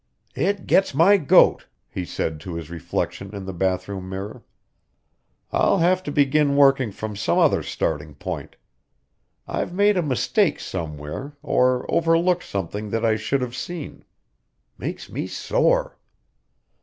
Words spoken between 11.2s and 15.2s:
or overlooked something that I should have seen. Makes